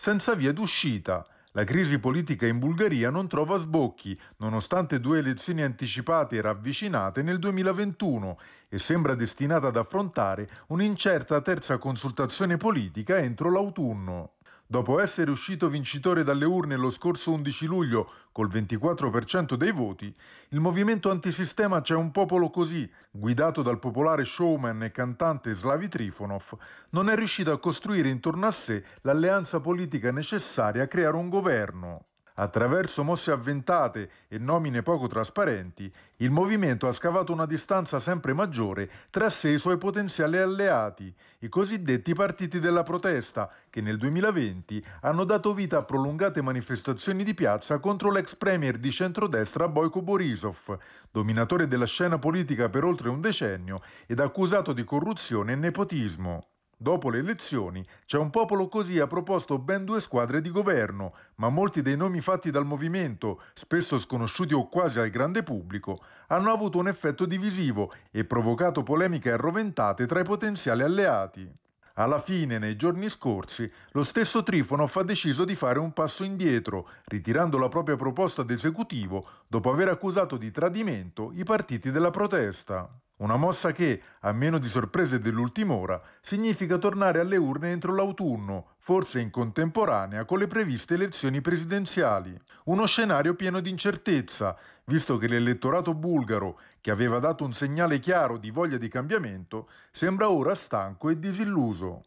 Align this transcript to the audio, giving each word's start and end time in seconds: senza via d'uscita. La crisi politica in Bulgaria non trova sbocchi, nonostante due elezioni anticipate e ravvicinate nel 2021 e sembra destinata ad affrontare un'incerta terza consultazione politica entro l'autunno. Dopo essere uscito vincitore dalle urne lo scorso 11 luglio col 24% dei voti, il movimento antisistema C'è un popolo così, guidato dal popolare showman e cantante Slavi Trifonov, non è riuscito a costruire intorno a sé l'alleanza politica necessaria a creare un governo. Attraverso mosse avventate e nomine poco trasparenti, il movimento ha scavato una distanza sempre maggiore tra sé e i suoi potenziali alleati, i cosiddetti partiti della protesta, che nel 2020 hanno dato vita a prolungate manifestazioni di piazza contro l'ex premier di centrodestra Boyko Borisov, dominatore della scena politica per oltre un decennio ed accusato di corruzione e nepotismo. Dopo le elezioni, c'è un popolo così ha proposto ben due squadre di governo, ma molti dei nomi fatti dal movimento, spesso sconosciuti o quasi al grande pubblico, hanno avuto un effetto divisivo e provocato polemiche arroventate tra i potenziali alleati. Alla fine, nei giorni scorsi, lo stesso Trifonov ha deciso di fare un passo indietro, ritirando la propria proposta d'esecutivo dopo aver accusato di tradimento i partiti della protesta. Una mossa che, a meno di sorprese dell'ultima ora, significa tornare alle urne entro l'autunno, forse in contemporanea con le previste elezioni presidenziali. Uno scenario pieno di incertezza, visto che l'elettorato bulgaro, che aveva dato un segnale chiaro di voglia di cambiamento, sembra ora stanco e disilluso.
senza 0.00 0.34
via 0.34 0.50
d'uscita. 0.50 1.26
La 1.52 1.62
crisi 1.62 1.98
politica 1.98 2.46
in 2.46 2.58
Bulgaria 2.58 3.10
non 3.10 3.28
trova 3.28 3.58
sbocchi, 3.58 4.18
nonostante 4.38 4.98
due 4.98 5.18
elezioni 5.18 5.60
anticipate 5.60 6.36
e 6.36 6.40
ravvicinate 6.40 7.20
nel 7.20 7.38
2021 7.38 8.38
e 8.70 8.78
sembra 8.78 9.14
destinata 9.14 9.66
ad 9.66 9.76
affrontare 9.76 10.48
un'incerta 10.68 11.42
terza 11.42 11.76
consultazione 11.76 12.56
politica 12.56 13.18
entro 13.18 13.50
l'autunno. 13.50 14.36
Dopo 14.70 15.00
essere 15.00 15.32
uscito 15.32 15.68
vincitore 15.68 16.22
dalle 16.22 16.44
urne 16.44 16.76
lo 16.76 16.92
scorso 16.92 17.32
11 17.32 17.66
luglio 17.66 18.08
col 18.30 18.48
24% 18.48 19.54
dei 19.54 19.72
voti, 19.72 20.14
il 20.50 20.60
movimento 20.60 21.10
antisistema 21.10 21.80
C'è 21.80 21.96
un 21.96 22.12
popolo 22.12 22.50
così, 22.50 22.88
guidato 23.10 23.62
dal 23.62 23.80
popolare 23.80 24.24
showman 24.24 24.84
e 24.84 24.92
cantante 24.92 25.54
Slavi 25.54 25.88
Trifonov, 25.88 26.56
non 26.90 27.10
è 27.10 27.16
riuscito 27.16 27.50
a 27.50 27.58
costruire 27.58 28.10
intorno 28.10 28.46
a 28.46 28.52
sé 28.52 28.84
l'alleanza 29.00 29.58
politica 29.58 30.12
necessaria 30.12 30.84
a 30.84 30.86
creare 30.86 31.16
un 31.16 31.28
governo. 31.28 32.09
Attraverso 32.40 33.04
mosse 33.04 33.32
avventate 33.32 34.10
e 34.28 34.38
nomine 34.38 34.80
poco 34.80 35.06
trasparenti, 35.06 35.92
il 36.16 36.30
movimento 36.30 36.88
ha 36.88 36.92
scavato 36.92 37.34
una 37.34 37.44
distanza 37.44 37.98
sempre 37.98 38.32
maggiore 38.32 38.88
tra 39.10 39.28
sé 39.28 39.50
e 39.50 39.52
i 39.52 39.58
suoi 39.58 39.76
potenziali 39.76 40.38
alleati, 40.38 41.14
i 41.40 41.50
cosiddetti 41.50 42.14
partiti 42.14 42.58
della 42.58 42.82
protesta, 42.82 43.52
che 43.68 43.82
nel 43.82 43.98
2020 43.98 44.82
hanno 45.02 45.24
dato 45.24 45.52
vita 45.52 45.76
a 45.76 45.82
prolungate 45.82 46.40
manifestazioni 46.40 47.24
di 47.24 47.34
piazza 47.34 47.78
contro 47.78 48.10
l'ex 48.10 48.34
premier 48.34 48.78
di 48.78 48.90
centrodestra 48.90 49.68
Boyko 49.68 50.00
Borisov, 50.00 50.78
dominatore 51.10 51.68
della 51.68 51.84
scena 51.84 52.18
politica 52.18 52.70
per 52.70 52.84
oltre 52.84 53.10
un 53.10 53.20
decennio 53.20 53.82
ed 54.06 54.18
accusato 54.18 54.72
di 54.72 54.84
corruzione 54.84 55.52
e 55.52 55.56
nepotismo. 55.56 56.49
Dopo 56.82 57.10
le 57.10 57.18
elezioni, 57.18 57.86
c'è 58.06 58.16
un 58.16 58.30
popolo 58.30 58.66
così 58.66 58.98
ha 59.00 59.06
proposto 59.06 59.58
ben 59.58 59.84
due 59.84 60.00
squadre 60.00 60.40
di 60.40 60.50
governo, 60.50 61.12
ma 61.34 61.50
molti 61.50 61.82
dei 61.82 61.94
nomi 61.94 62.22
fatti 62.22 62.50
dal 62.50 62.64
movimento, 62.64 63.42
spesso 63.52 63.98
sconosciuti 63.98 64.54
o 64.54 64.66
quasi 64.66 64.98
al 64.98 65.10
grande 65.10 65.42
pubblico, 65.42 65.98
hanno 66.28 66.50
avuto 66.50 66.78
un 66.78 66.88
effetto 66.88 67.26
divisivo 67.26 67.92
e 68.10 68.24
provocato 68.24 68.82
polemiche 68.82 69.30
arroventate 69.30 70.06
tra 70.06 70.20
i 70.20 70.24
potenziali 70.24 70.82
alleati. 70.82 71.52
Alla 71.96 72.18
fine, 72.18 72.56
nei 72.56 72.76
giorni 72.76 73.10
scorsi, 73.10 73.70
lo 73.90 74.02
stesso 74.02 74.42
Trifonov 74.42 74.96
ha 74.96 75.02
deciso 75.02 75.44
di 75.44 75.54
fare 75.54 75.78
un 75.78 75.92
passo 75.92 76.24
indietro, 76.24 76.88
ritirando 77.04 77.58
la 77.58 77.68
propria 77.68 77.96
proposta 77.96 78.42
d'esecutivo 78.42 79.28
dopo 79.46 79.70
aver 79.70 79.88
accusato 79.88 80.38
di 80.38 80.50
tradimento 80.50 81.30
i 81.34 81.44
partiti 81.44 81.90
della 81.90 82.08
protesta. 82.08 82.88
Una 83.20 83.36
mossa 83.36 83.72
che, 83.72 84.00
a 84.20 84.32
meno 84.32 84.56
di 84.56 84.68
sorprese 84.68 85.20
dell'ultima 85.20 85.74
ora, 85.74 86.00
significa 86.22 86.78
tornare 86.78 87.20
alle 87.20 87.36
urne 87.36 87.70
entro 87.70 87.94
l'autunno, 87.94 88.76
forse 88.78 89.20
in 89.20 89.28
contemporanea 89.28 90.24
con 90.24 90.38
le 90.38 90.46
previste 90.46 90.94
elezioni 90.94 91.42
presidenziali. 91.42 92.34
Uno 92.64 92.86
scenario 92.86 93.34
pieno 93.34 93.60
di 93.60 93.68
incertezza, 93.68 94.56
visto 94.84 95.18
che 95.18 95.28
l'elettorato 95.28 95.92
bulgaro, 95.92 96.58
che 96.80 96.90
aveva 96.90 97.18
dato 97.18 97.44
un 97.44 97.52
segnale 97.52 98.00
chiaro 98.00 98.38
di 98.38 98.50
voglia 98.50 98.78
di 98.78 98.88
cambiamento, 98.88 99.68
sembra 99.90 100.30
ora 100.30 100.54
stanco 100.54 101.10
e 101.10 101.18
disilluso. 101.18 101.98